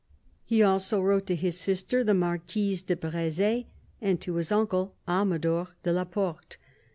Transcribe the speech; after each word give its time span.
."He 0.45 0.63
also 0.63 0.99
wrote 0.99 1.27
to 1.27 1.35
his 1.35 1.59
sister, 1.59 2.03
the 2.03 2.15
Marquise 2.15 2.81
de 2.81 2.95
Breze, 2.95 3.65
and 4.01 4.19
to 4.19 4.37
his 4.37 4.51
uncle, 4.51 4.95
Amador 5.07 5.67
de 5.83 5.93
la 5.93 6.05
Porte. 6.05 6.57